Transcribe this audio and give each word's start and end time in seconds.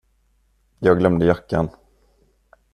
Jag 0.79 0.97
glömde 0.99 1.25
jackan. 1.25 1.69